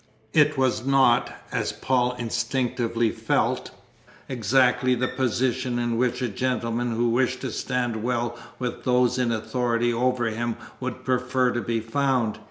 It 0.33 0.57
was 0.57 0.83
not, 0.83 1.31
as 1.51 1.71
Paul 1.71 2.13
instinctively 2.13 3.11
felt, 3.11 3.69
exactly 4.27 4.95
the 4.95 5.07
position 5.07 5.77
in 5.77 5.95
which 5.95 6.23
a 6.23 6.27
gentleman 6.27 6.95
who 6.95 7.09
wished 7.09 7.41
to 7.41 7.51
stand 7.51 8.01
well 8.01 8.35
with 8.57 8.83
those 8.83 9.19
in 9.19 9.31
authority 9.31 9.93
over 9.93 10.25
him 10.31 10.55
would 10.79 11.05
prefer 11.05 11.51
to 11.51 11.61
be 11.61 11.81
found. 11.81 12.39